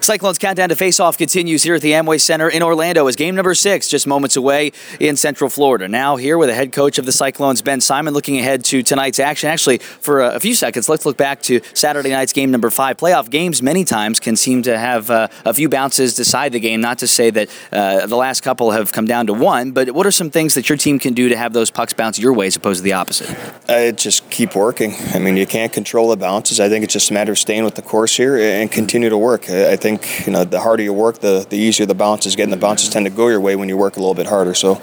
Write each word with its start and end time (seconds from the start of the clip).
Cyclones 0.00 0.38
countdown 0.38 0.68
to 0.68 0.76
face-off 0.76 1.18
continues 1.18 1.62
here 1.62 1.74
at 1.74 1.82
the 1.82 1.92
Amway 1.92 2.20
Center 2.20 2.48
in 2.48 2.62
Orlando 2.62 3.06
as 3.06 3.16
game 3.16 3.34
number 3.34 3.54
six 3.54 3.88
just 3.88 4.06
moments 4.06 4.36
away 4.36 4.72
in 5.00 5.16
Central 5.16 5.50
Florida. 5.50 5.88
Now 5.88 6.16
here 6.16 6.38
with 6.38 6.48
the 6.48 6.54
head 6.54 6.72
coach 6.72 6.98
of 6.98 7.04
the 7.04 7.12
Cyclones, 7.12 7.62
Ben 7.62 7.80
Simon, 7.80 8.14
looking 8.14 8.38
ahead 8.38 8.64
to 8.66 8.82
tonight's 8.82 9.18
action. 9.18 9.50
Actually, 9.50 9.78
for 9.78 10.20
a, 10.20 10.40
few 10.40 10.54
seconds, 10.54 10.88
let's 10.88 11.04
look 11.04 11.16
back 11.16 11.42
to 11.42 11.60
Saturday 11.74 12.10
night's 12.10 12.32
game 12.32 12.50
number 12.50 12.70
five. 12.70 12.96
Playoff 12.96 13.28
games 13.28 13.62
many 13.62 13.84
times 13.84 14.20
can 14.20 14.36
seem 14.36 14.62
to 14.62 14.78
have 14.78 15.10
uh, 15.10 15.28
a 15.44 15.52
few 15.52 15.68
bounces 15.68 16.14
decide 16.14 16.52
the 16.52 16.60
game. 16.60 16.80
Not 16.80 16.98
to 16.98 17.08
say 17.08 17.30
that 17.30 17.48
uh, 17.72 18.06
the 18.06 18.16
last 18.16 18.42
couple 18.42 18.70
have 18.70 18.92
come 18.92 19.06
down 19.06 19.26
to 19.26 19.34
one, 19.34 19.72
but 19.72 19.90
what 19.90 20.06
are 20.06 20.12
some 20.12 20.30
things 20.30 20.54
that 20.54 20.68
your 20.68 20.78
team 20.78 20.98
can 20.98 21.12
do 21.12 21.28
to 21.28 21.36
have 21.36 21.52
those 21.52 21.70
pucks 21.70 21.92
bounce 21.92 22.18
your 22.18 22.32
way 22.32 22.46
as 22.46 22.56
opposed 22.56 22.78
to 22.78 22.84
the 22.84 22.92
opposite? 22.92 23.28
Uh, 23.68 23.90
just 23.92 24.30
keep 24.30 24.54
working. 24.54 24.94
I 25.12 25.18
mean, 25.18 25.36
you 25.36 25.46
can't 25.46 25.72
control 25.72 26.08
the 26.10 26.16
bounces. 26.16 26.60
I 26.60 26.68
think 26.68 26.84
it's 26.84 26.92
just 26.92 27.10
a 27.10 27.14
matter 27.14 27.32
of 27.32 27.38
staying 27.38 27.64
with 27.64 27.74
the 27.74 27.82
course 27.82 28.16
here 28.16 28.36
and 28.38 28.70
continue 28.70 29.08
to 29.08 29.18
work. 29.18 29.50
I 29.50 29.76
think 29.76 29.87
think 29.96 30.26
you 30.26 30.32
know 30.32 30.44
the 30.44 30.60
harder 30.60 30.82
you 30.82 30.92
work, 30.92 31.18
the 31.18 31.46
the 31.48 31.56
easier 31.56 31.86
the 31.86 31.94
bounces 31.94 32.36
get, 32.36 32.44
and 32.44 32.52
the 32.52 32.58
bounces 32.58 32.88
tend 32.90 33.06
to 33.06 33.10
go 33.10 33.28
your 33.28 33.40
way 33.40 33.56
when 33.56 33.68
you 33.68 33.76
work 33.76 33.96
a 33.96 34.00
little 34.00 34.14
bit 34.14 34.26
harder. 34.26 34.54
So 34.54 34.74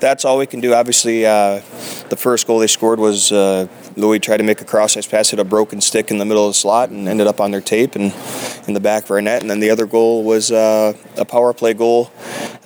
that's 0.00 0.24
all 0.24 0.38
we 0.38 0.46
can 0.46 0.60
do. 0.60 0.72
Obviously, 0.74 1.26
uh, 1.26 1.60
the 2.08 2.16
first 2.16 2.46
goal 2.46 2.58
they 2.58 2.66
scored 2.66 2.98
was 2.98 3.32
uh, 3.32 3.66
Louis 3.96 4.18
tried 4.18 4.38
to 4.38 4.44
make 4.44 4.60
a 4.60 4.64
cross 4.64 4.96
ice 4.96 5.06
pass, 5.06 5.30
hit 5.30 5.40
a 5.40 5.44
broken 5.44 5.80
stick 5.80 6.10
in 6.10 6.18
the 6.18 6.24
middle 6.24 6.46
of 6.46 6.50
the 6.50 6.58
slot, 6.58 6.88
and 6.90 7.08
ended 7.08 7.26
up 7.26 7.40
on 7.40 7.50
their 7.50 7.60
tape 7.60 7.94
and 7.96 8.12
in 8.66 8.74
the 8.74 8.80
back 8.80 9.04
of 9.04 9.10
our 9.10 9.22
net. 9.22 9.42
And 9.42 9.50
then 9.50 9.60
the 9.60 9.70
other 9.70 9.86
goal 9.86 10.24
was 10.24 10.50
uh, 10.50 10.94
a 11.16 11.24
power 11.24 11.52
play 11.52 11.74
goal 11.74 12.10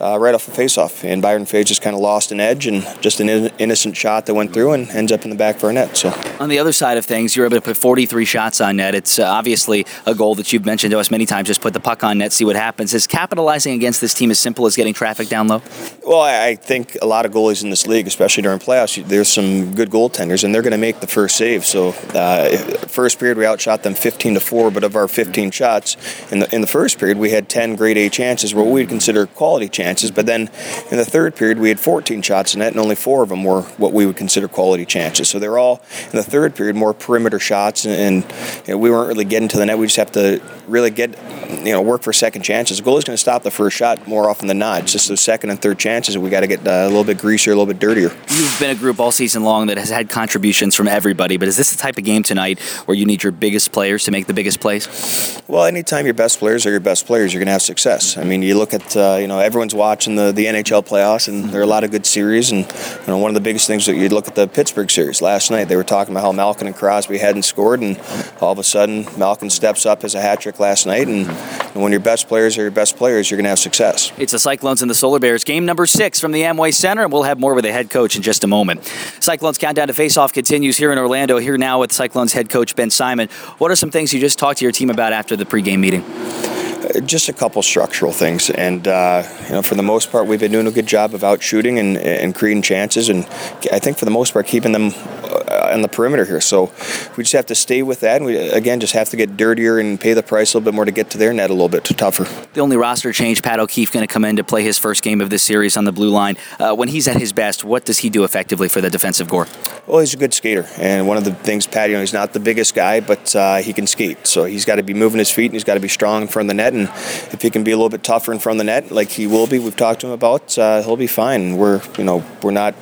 uh, 0.00 0.18
right 0.18 0.34
off 0.34 0.48
a 0.48 0.50
faceoff, 0.50 1.04
and 1.04 1.20
Byron 1.20 1.44
Fay 1.44 1.62
just 1.62 1.82
kind 1.82 1.94
of 1.94 2.00
lost 2.00 2.32
an 2.32 2.40
edge 2.40 2.66
and 2.66 2.82
just 3.02 3.20
an 3.20 3.28
in- 3.28 3.52
innocent 3.58 3.96
shot 3.96 4.26
that 4.26 4.34
went 4.34 4.52
through 4.52 4.72
and 4.72 4.88
ends 4.90 5.12
up 5.12 5.24
in 5.24 5.30
the 5.30 5.36
back 5.36 5.56
of 5.56 5.64
our 5.64 5.72
net. 5.72 5.96
So 5.96 6.08
on 6.40 6.48
the 6.48 6.58
other 6.58 6.72
side 6.72 6.96
of 6.96 7.04
things, 7.04 7.36
you're 7.36 7.44
able 7.44 7.58
to 7.58 7.60
put 7.60 7.76
43 7.76 8.24
shots 8.24 8.60
on 8.60 8.76
net. 8.76 8.94
It's 8.94 9.18
uh, 9.18 9.24
obviously 9.24 9.86
a 10.06 10.14
goal 10.14 10.34
that 10.36 10.52
you've 10.52 10.64
mentioned 10.64 10.92
to 10.92 10.98
us 10.98 11.10
many 11.10 11.26
times. 11.26 11.48
Just 11.48 11.60
put 11.60 11.74
the 11.74 11.80
puck 11.80 12.02
on 12.02 12.18
net, 12.18 12.32
see 12.32 12.44
what 12.44 12.56
happens. 12.56 12.94
Is 12.94 13.06
capitalizing 13.06 13.74
against 13.74 14.00
this 14.00 14.14
team 14.14 14.30
as 14.30 14.38
simple 14.38 14.64
as 14.64 14.74
getting 14.74 14.94
traffic 14.94 15.28
down 15.28 15.48
low? 15.48 15.62
Well, 16.06 16.22
I 16.22 16.54
think 16.54 16.96
a 17.02 17.06
lot 17.06 17.26
of 17.26 17.32
goalies 17.32 17.62
in 17.62 17.68
this 17.68 17.86
league, 17.86 18.06
especially 18.06 18.42
during 18.42 18.58
playoffs, 18.58 19.04
there's 19.06 19.28
some 19.28 19.74
good 19.74 19.90
goaltenders, 19.90 20.44
and 20.44 20.54
they're 20.54 20.62
going 20.62 20.72
to 20.72 20.78
make 20.78 21.00
the 21.00 21.06
first 21.06 21.36
save. 21.36 21.66
So, 21.66 21.88
uh, 22.14 22.56
first 22.86 23.18
period 23.18 23.36
we 23.36 23.46
outshot 23.46 23.82
them 23.82 23.94
15 23.94 24.34
to 24.34 24.40
four, 24.40 24.70
but 24.70 24.82
of 24.82 24.96
our 24.96 25.08
15 25.08 25.50
shots 25.50 25.89
in 26.30 26.40
the 26.40 26.54
in 26.54 26.60
the 26.60 26.66
first 26.66 26.98
period 26.98 27.18
we 27.18 27.30
had 27.30 27.48
10 27.48 27.76
grade 27.76 27.96
A 27.96 28.08
chances, 28.08 28.54
what 28.54 28.66
we'd 28.66 28.88
consider 28.88 29.26
quality 29.26 29.68
chances. 29.68 30.10
But 30.10 30.26
then 30.26 30.50
in 30.90 30.96
the 30.96 31.04
third 31.04 31.36
period 31.36 31.58
we 31.58 31.68
had 31.68 31.80
14 31.80 32.22
shots 32.22 32.54
in 32.54 32.60
net, 32.60 32.72
and 32.72 32.80
only 32.80 32.96
four 32.96 33.22
of 33.22 33.28
them 33.28 33.44
were 33.44 33.62
what 33.62 33.92
we 33.92 34.06
would 34.06 34.16
consider 34.16 34.48
quality 34.48 34.84
chances. 34.84 35.28
So 35.28 35.38
they're 35.38 35.58
all 35.58 35.82
in 36.06 36.16
the 36.16 36.22
third 36.22 36.54
period 36.54 36.76
more 36.76 36.94
perimeter 36.94 37.38
shots, 37.38 37.84
and, 37.84 37.94
and 37.94 38.66
you 38.66 38.74
know, 38.74 38.78
we 38.78 38.90
weren't 38.90 39.08
really 39.08 39.24
getting 39.24 39.48
to 39.48 39.56
the 39.56 39.66
net. 39.66 39.78
We 39.78 39.86
just 39.86 39.96
have 39.96 40.12
to 40.12 40.42
really 40.66 40.90
get 40.90 41.18
you 41.50 41.72
know 41.72 41.82
work 41.82 42.02
for 42.02 42.12
second 42.12 42.42
chances. 42.42 42.78
The 42.78 42.84
goal 42.84 42.98
is 42.98 43.04
going 43.04 43.16
to 43.16 43.20
stop 43.20 43.42
the 43.42 43.50
first 43.50 43.76
shot 43.76 44.06
more 44.06 44.28
often 44.28 44.48
than 44.48 44.58
not. 44.58 44.82
It's 44.82 44.92
just 44.92 45.08
those 45.08 45.20
second 45.20 45.50
and 45.50 45.60
third 45.60 45.78
chances 45.78 46.16
we 46.16 46.30
got 46.30 46.40
to 46.40 46.46
get 46.46 46.66
uh, 46.66 46.70
a 46.70 46.88
little 46.88 47.04
bit 47.04 47.18
greasier, 47.18 47.52
a 47.52 47.56
little 47.56 47.72
bit 47.72 47.78
dirtier. 47.78 48.10
You've 48.28 48.56
been 48.60 48.70
a 48.70 48.74
group 48.74 49.00
all 49.00 49.12
season 49.12 49.42
long 49.42 49.66
that 49.66 49.78
has 49.78 49.90
had 49.90 50.08
contributions 50.08 50.74
from 50.74 50.88
everybody, 50.88 51.36
but 51.36 51.48
is 51.48 51.56
this 51.56 51.72
the 51.72 51.78
type 51.78 51.98
of 51.98 52.04
game 52.04 52.22
tonight 52.22 52.60
where 52.86 52.96
you 52.96 53.04
need 53.04 53.22
your 53.22 53.32
biggest 53.32 53.72
players 53.72 54.04
to 54.04 54.10
make 54.10 54.26
the 54.26 54.34
biggest 54.34 54.60
plays? 54.60 55.42
Well, 55.48 55.64
anytime 55.80 56.04
your 56.04 56.12
best 56.12 56.38
players 56.38 56.66
are 56.66 56.70
your 56.70 56.78
best 56.78 57.06
players, 57.06 57.32
you're 57.32 57.40
going 57.40 57.46
to 57.46 57.52
have 57.52 57.62
success. 57.62 58.18
I 58.18 58.22
mean, 58.22 58.42
you 58.42 58.54
look 58.54 58.74
at 58.74 58.94
uh, 58.94 59.16
you 59.18 59.26
know 59.26 59.38
everyone's 59.38 59.74
watching 59.74 60.14
the, 60.14 60.30
the 60.30 60.44
NHL 60.44 60.86
playoffs, 60.86 61.26
and 61.26 61.48
there 61.48 61.58
are 61.58 61.64
a 61.64 61.66
lot 61.66 61.84
of 61.84 61.90
good 61.90 62.04
series. 62.04 62.52
And 62.52 62.66
you 62.66 63.06
know 63.06 63.16
one 63.16 63.30
of 63.30 63.34
the 63.34 63.40
biggest 63.40 63.66
things 63.66 63.86
that 63.86 63.96
you 63.96 64.10
look 64.10 64.28
at 64.28 64.34
the 64.34 64.46
Pittsburgh 64.46 64.90
series 64.90 65.22
last 65.22 65.50
night. 65.50 65.68
They 65.68 65.76
were 65.76 65.82
talking 65.82 66.12
about 66.12 66.20
how 66.20 66.32
Malkin 66.32 66.66
and 66.66 66.76
Crosby 66.76 67.16
hadn't 67.16 67.44
scored, 67.44 67.80
and 67.80 67.98
all 68.42 68.52
of 68.52 68.58
a 68.58 68.62
sudden 68.62 69.06
Malkin 69.16 69.48
steps 69.48 69.86
up 69.86 70.04
as 70.04 70.14
a 70.14 70.20
hat 70.20 70.42
trick 70.42 70.60
last 70.60 70.84
night, 70.84 71.08
and, 71.08 71.26
and 71.74 71.82
when 71.82 71.92
your 71.92 72.00
best 72.00 72.28
players 72.28 72.58
are 72.58 72.62
your 72.62 72.70
best 72.70 72.96
players, 72.96 73.30
you're 73.30 73.36
going 73.36 73.44
to 73.44 73.50
have 73.50 73.58
success. 73.58 74.12
It's 74.18 74.32
the 74.32 74.38
Cyclones 74.38 74.82
and 74.82 74.90
the 74.90 74.94
Solar 74.94 75.18
Bears, 75.18 75.44
game 75.44 75.64
number 75.64 75.86
six 75.86 76.20
from 76.20 76.32
the 76.32 76.42
Amway 76.42 76.74
Center, 76.74 77.02
and 77.02 77.12
we'll 77.12 77.24
have 77.24 77.38
more 77.38 77.54
with 77.54 77.64
the 77.64 77.72
head 77.72 77.90
coach 77.90 78.16
in 78.16 78.22
just 78.22 78.44
a 78.44 78.46
moment. 78.46 78.84
Cyclones 79.20 79.58
countdown 79.58 79.88
to 79.88 79.94
face-off 79.94 80.32
continues 80.32 80.76
here 80.76 80.92
in 80.92 80.98
Orlando. 80.98 81.38
Here 81.38 81.58
now 81.58 81.80
with 81.80 81.92
Cyclones 81.92 82.32
head 82.32 82.48
coach 82.48 82.74
Ben 82.76 82.90
Simon. 82.90 83.28
What 83.58 83.70
are 83.70 83.76
some 83.76 83.90
things 83.90 84.12
you 84.12 84.20
just 84.20 84.38
talked 84.38 84.58
to 84.58 84.64
your 84.64 84.72
team 84.72 84.90
about 84.90 85.12
after 85.12 85.36
the 85.36 85.44
pregame 85.44 85.80
meeting? 85.80 86.02
Uh, 86.02 87.00
just 87.00 87.28
a 87.28 87.32
couple 87.32 87.62
structural 87.62 88.10
things, 88.10 88.48
and 88.50 88.88
uh, 88.88 89.22
you 89.44 89.50
know, 89.50 89.62
for 89.62 89.74
the 89.74 89.82
most 89.82 90.10
part, 90.10 90.26
we've 90.26 90.40
been 90.40 90.50
doing 90.50 90.66
a 90.66 90.70
good 90.70 90.86
job 90.86 91.14
of 91.14 91.22
out 91.22 91.42
shooting 91.42 91.78
and, 91.78 91.98
and 91.98 92.34
creating 92.34 92.62
chances, 92.62 93.08
and 93.08 93.26
I 93.70 93.78
think 93.78 93.98
for 93.98 94.06
the 94.06 94.10
most 94.10 94.32
part, 94.32 94.46
keeping 94.46 94.72
them 94.72 94.92
uh, 95.22 95.59
on 95.70 95.82
the 95.82 95.88
perimeter 95.88 96.24
here. 96.24 96.40
So 96.40 96.72
we 97.16 97.24
just 97.24 97.32
have 97.32 97.46
to 97.46 97.54
stay 97.54 97.82
with 97.82 98.00
that, 98.00 98.16
and 98.16 98.24
we 98.26 98.36
again 98.36 98.80
just 98.80 98.92
have 98.92 99.08
to 99.10 99.16
get 99.16 99.36
dirtier 99.36 99.78
and 99.78 100.00
pay 100.00 100.12
the 100.12 100.22
price 100.22 100.54
a 100.54 100.58
little 100.58 100.70
bit 100.70 100.74
more 100.74 100.84
to 100.84 100.90
get 100.90 101.10
to 101.10 101.18
their 101.18 101.32
net 101.32 101.50
a 101.50 101.54
little 101.54 101.68
bit 101.68 101.84
tougher. 101.84 102.24
The 102.52 102.60
only 102.60 102.76
roster 102.76 103.12
change, 103.12 103.42
Pat 103.42 103.60
O'Keefe 103.60 103.92
going 103.92 104.06
to 104.06 104.12
come 104.12 104.24
in 104.24 104.36
to 104.36 104.44
play 104.44 104.62
his 104.62 104.78
first 104.78 105.02
game 105.02 105.20
of 105.20 105.30
this 105.30 105.42
series 105.42 105.76
on 105.76 105.84
the 105.84 105.92
blue 105.92 106.10
line. 106.10 106.36
Uh, 106.58 106.74
when 106.74 106.88
he's 106.88 107.08
at 107.08 107.16
his 107.16 107.32
best, 107.32 107.64
what 107.64 107.84
does 107.84 107.98
he 107.98 108.10
do 108.10 108.24
effectively 108.24 108.68
for 108.68 108.80
the 108.80 108.90
defensive 108.90 109.28
corps? 109.28 109.48
Well, 109.86 110.00
he's 110.00 110.14
a 110.14 110.16
good 110.16 110.34
skater, 110.34 110.66
and 110.78 111.06
one 111.06 111.16
of 111.16 111.24
the 111.24 111.32
things, 111.32 111.66
Pat, 111.66 111.90
you 111.90 111.96
know, 111.96 112.00
he's 112.00 112.12
not 112.12 112.32
the 112.32 112.40
biggest 112.40 112.74
guy, 112.74 113.00
but 113.00 113.34
uh, 113.34 113.56
he 113.56 113.72
can 113.72 113.86
skate. 113.86 114.26
So 114.26 114.44
he's 114.44 114.64
got 114.64 114.76
to 114.76 114.82
be 114.82 114.94
moving 114.94 115.18
his 115.18 115.30
feet, 115.30 115.46
and 115.46 115.54
he's 115.54 115.64
got 115.64 115.74
to 115.74 115.80
be 115.80 115.88
strong 115.88 116.22
in 116.22 116.28
front 116.28 116.46
of 116.46 116.56
the 116.56 116.62
net. 116.62 116.72
And 116.72 116.88
if 117.32 117.42
he 117.42 117.50
can 117.50 117.64
be 117.64 117.72
a 117.72 117.76
little 117.76 117.88
bit 117.88 118.02
tougher 118.02 118.32
in 118.32 118.38
front 118.38 118.56
of 118.56 118.66
the 118.66 118.72
net, 118.72 118.90
like 118.90 119.08
he 119.08 119.26
will 119.26 119.46
be, 119.46 119.58
we've 119.58 119.76
talked 119.76 120.00
to 120.02 120.06
him 120.06 120.12
about, 120.12 120.56
uh, 120.58 120.82
he'll 120.82 120.96
be 120.96 121.06
fine. 121.06 121.56
We're, 121.56 121.82
you 121.98 122.04
know, 122.04 122.24
we're 122.42 122.50
not 122.50 122.74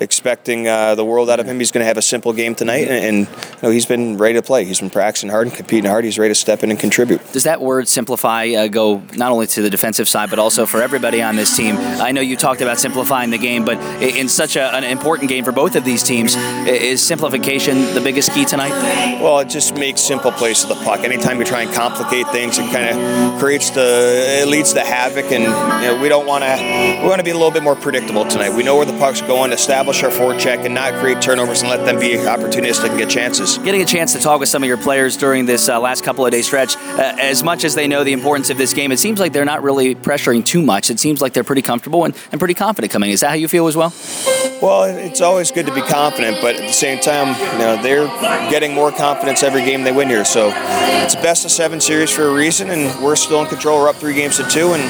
expecting 0.00 0.68
uh, 0.68 0.94
the 0.94 1.04
world 1.04 1.30
out 1.30 1.40
of 1.40 1.46
him. 1.46 1.58
He's 1.58 1.72
going 1.72 1.82
to 1.82 1.86
have 1.86 1.96
a 1.96 2.02
simple 2.14 2.32
game 2.32 2.54
tonight, 2.54 2.86
and, 2.86 3.04
and 3.04 3.18
you 3.26 3.62
know, 3.64 3.70
he's 3.70 3.86
been 3.86 4.16
ready 4.16 4.34
to 4.34 4.42
play. 4.42 4.64
He's 4.64 4.78
been 4.78 4.88
practicing 4.88 5.30
hard 5.30 5.48
and 5.48 5.56
competing 5.56 5.90
hard. 5.90 6.04
He's 6.04 6.16
ready 6.16 6.30
to 6.30 6.34
step 6.36 6.62
in 6.62 6.70
and 6.70 6.78
contribute. 6.78 7.20
Does 7.32 7.42
that 7.42 7.60
word 7.60 7.88
simplify 7.88 8.46
uh, 8.50 8.68
go 8.68 9.02
not 9.16 9.32
only 9.32 9.48
to 9.48 9.62
the 9.62 9.68
defensive 9.68 10.08
side, 10.08 10.30
but 10.30 10.38
also 10.38 10.64
for 10.64 10.80
everybody 10.80 11.20
on 11.20 11.34
this 11.34 11.56
team? 11.56 11.74
I 11.76 12.12
know 12.12 12.20
you 12.20 12.36
talked 12.36 12.60
about 12.60 12.78
simplifying 12.78 13.30
the 13.30 13.38
game, 13.38 13.64
but 13.64 13.78
in 14.00 14.28
such 14.28 14.54
a, 14.54 14.72
an 14.76 14.84
important 14.84 15.28
game 15.28 15.42
for 15.42 15.50
both 15.50 15.74
of 15.74 15.84
these 15.84 16.04
teams, 16.04 16.36
is 16.68 17.02
simplification 17.02 17.92
the 17.94 18.00
biggest 18.00 18.32
key 18.32 18.44
tonight? 18.44 18.70
Well, 19.20 19.40
it 19.40 19.48
just 19.48 19.74
makes 19.74 20.00
simple 20.00 20.30
plays 20.30 20.62
to 20.62 20.68
the 20.68 20.76
puck. 20.76 21.00
Anytime 21.00 21.40
you 21.40 21.44
try 21.44 21.62
and 21.62 21.74
complicate 21.74 22.28
things, 22.28 22.58
it 22.58 22.70
kind 22.70 22.86
of 22.90 23.40
creates 23.40 23.70
the 23.70 23.88
it 24.42 24.46
leads 24.46 24.72
to 24.74 24.84
havoc, 24.84 25.32
and 25.32 25.42
you 25.82 25.88
know, 25.88 25.98
we 26.00 26.08
don't 26.08 26.26
want 26.26 26.44
to 26.44 26.54
we 27.02 27.08
want 27.08 27.18
to 27.18 27.24
be 27.24 27.32
a 27.32 27.34
little 27.34 27.50
bit 27.50 27.64
more 27.64 27.74
predictable 27.74 28.24
tonight. 28.24 28.54
We 28.54 28.62
know 28.62 28.76
where 28.76 28.86
the 28.86 28.98
puck's 28.98 29.20
going, 29.20 29.50
establish 29.50 30.04
our 30.04 30.10
forecheck, 30.10 30.64
and 30.64 30.74
not 30.74 30.94
create 31.00 31.20
turnovers 31.20 31.62
and 31.62 31.70
let 31.70 31.84
them 31.84 31.98
be 31.98 32.03
opportunistic 32.12 32.90
and 32.90 32.98
get 32.98 33.08
chances. 33.08 33.58
Getting 33.58 33.82
a 33.82 33.86
chance 33.86 34.12
to 34.12 34.20
talk 34.20 34.40
with 34.40 34.48
some 34.48 34.62
of 34.62 34.68
your 34.68 34.76
players 34.78 35.16
during 35.16 35.46
this 35.46 35.68
uh, 35.68 35.80
last 35.80 36.04
couple 36.04 36.24
of 36.24 36.32
day 36.32 36.42
stretch, 36.42 36.76
uh, 36.76 37.16
as 37.18 37.42
much 37.42 37.64
as 37.64 37.74
they 37.74 37.88
know 37.88 38.04
the 38.04 38.12
importance 38.12 38.50
of 38.50 38.58
this 38.58 38.72
game, 38.72 38.92
it 38.92 38.98
seems 38.98 39.20
like 39.20 39.32
they're 39.32 39.44
not 39.44 39.62
really 39.62 39.94
pressuring 39.94 40.44
too 40.44 40.62
much. 40.62 40.90
It 40.90 41.00
seems 41.00 41.20
like 41.20 41.32
they're 41.32 41.44
pretty 41.44 41.62
comfortable 41.62 42.04
and, 42.04 42.14
and 42.30 42.38
pretty 42.38 42.54
confident 42.54 42.92
coming. 42.92 43.10
Is 43.10 43.20
that 43.20 43.28
how 43.28 43.34
you 43.34 43.48
feel 43.48 43.66
as 43.66 43.76
well? 43.76 43.92
Well, 44.62 44.84
it's 44.84 45.20
always 45.20 45.50
good 45.50 45.66
to 45.66 45.74
be 45.74 45.82
confident, 45.82 46.38
but 46.40 46.54
at 46.54 46.62
the 46.62 46.72
same 46.72 47.00
time, 47.00 47.28
you 47.52 47.58
know, 47.58 47.82
they're 47.82 48.06
getting 48.50 48.72
more 48.72 48.92
confidence 48.92 49.42
every 49.42 49.64
game 49.64 49.82
they 49.82 49.92
win 49.92 50.08
here. 50.08 50.24
So 50.24 50.52
it's 50.54 51.14
best 51.16 51.44
of 51.44 51.50
seven 51.50 51.80
series 51.80 52.10
for 52.10 52.22
a 52.22 52.32
reason, 52.32 52.70
and 52.70 53.02
we're 53.04 53.16
still 53.16 53.42
in 53.42 53.46
control. 53.48 53.80
We're 53.80 53.88
up 53.88 53.96
three 53.96 54.14
games 54.14 54.36
to 54.38 54.48
two, 54.48 54.72
and 54.72 54.82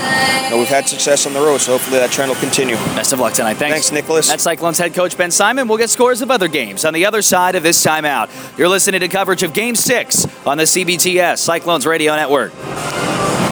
you 0.44 0.50
know, 0.50 0.58
we've 0.58 0.68
had 0.68 0.86
success 0.86 1.26
on 1.26 1.32
the 1.32 1.40
road. 1.40 1.58
So 1.58 1.72
hopefully 1.72 1.98
that 1.98 2.12
trend 2.12 2.30
will 2.30 2.40
continue. 2.40 2.76
Best 2.94 3.12
of 3.12 3.20
luck 3.20 3.32
tonight. 3.32 3.54
Thanks. 3.54 3.74
Thanks, 3.74 3.92
Nicholas. 3.92 4.28
That's 4.28 4.44
Cyclones 4.44 4.78
head 4.78 4.94
coach 4.94 5.16
Ben 5.16 5.30
Simon. 5.30 5.66
We'll 5.66 5.78
get 5.78 5.90
scores 5.90 6.22
of 6.22 6.30
other 6.30 6.46
games 6.46 6.84
on 6.84 6.94
the 6.94 7.03
other 7.06 7.22
side 7.22 7.54
of 7.54 7.62
this 7.62 7.84
timeout. 7.84 8.58
You're 8.58 8.68
listening 8.68 9.00
to 9.00 9.08
coverage 9.08 9.42
of 9.42 9.52
Game 9.52 9.74
Six 9.74 10.26
on 10.46 10.58
the 10.58 10.64
CBTS 10.64 11.38
Cyclones 11.38 11.86
Radio 11.86 12.14
Network. 12.16 12.52